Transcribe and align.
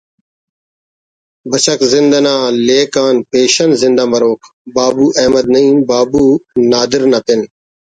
بچک 1.49 1.79
زندنا 1.93 2.35
لیک 2.65 2.93
آن 3.05 3.15
پیشن 3.29 3.69
زندہ 3.81 4.03
مروک 4.11 4.41
آ 4.49 4.51
”بابو“ 4.75 5.05
احمد 5.19 5.45
نعیم 5.53 5.77
بابو 5.89 6.25
نادر 6.69 7.01
نا 7.11 7.19
پن 7.25 7.41